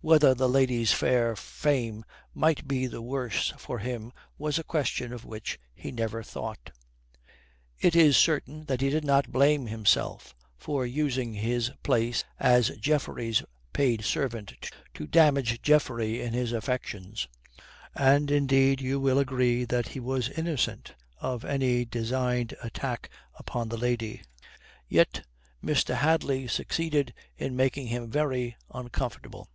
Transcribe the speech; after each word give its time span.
Whether 0.00 0.32
the 0.32 0.48
lady's 0.48 0.92
fair 0.92 1.34
fame 1.34 2.04
might 2.32 2.68
be 2.68 2.86
the 2.86 3.02
worse 3.02 3.52
for 3.58 3.80
him 3.80 4.12
was 4.38 4.56
a 4.56 4.62
question 4.62 5.12
of 5.12 5.24
which 5.24 5.58
he 5.74 5.90
never 5.90 6.22
thought. 6.22 6.70
It 7.80 7.96
is 7.96 8.16
certain 8.16 8.66
that 8.66 8.80
he 8.80 8.90
did 8.90 9.04
not 9.04 9.32
blame 9.32 9.66
himself 9.66 10.36
for 10.56 10.86
using 10.86 11.34
his 11.34 11.72
place 11.82 12.22
as 12.38 12.70
Geoffrey's 12.76 13.42
paid 13.72 14.04
servant 14.04 14.70
to 14.94 15.08
damage 15.08 15.60
Geoffrey 15.62 16.20
in 16.22 16.32
his 16.32 16.52
affections. 16.52 17.26
And 17.92 18.30
indeed 18.30 18.80
you 18.80 19.00
will 19.00 19.18
agree 19.18 19.64
that 19.64 19.88
he 19.88 19.98
was 19.98 20.28
innocent 20.28 20.94
of 21.20 21.44
any 21.44 21.84
designed 21.84 22.54
attack 22.62 23.10
upon 23.34 23.68
the 23.68 23.76
lady. 23.76 24.22
Yet 24.88 25.26
Mr. 25.60 25.96
Hadley 25.96 26.46
succeeded 26.46 27.12
in 27.36 27.56
making 27.56 27.88
him 27.88 28.08
very 28.08 28.56
uncomfortable. 28.72 29.48